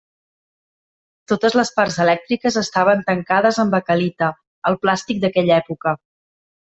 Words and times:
Totes 1.31 1.57
les 1.59 1.71
parts 1.75 1.99
elèctriques 2.07 2.57
estaven 2.63 3.03
tancades 3.11 3.59
en 3.65 3.73
baquelita, 3.77 4.31
el 4.71 4.79
plàstic 4.87 5.21
d'aquella 5.27 5.59
època. 5.63 5.95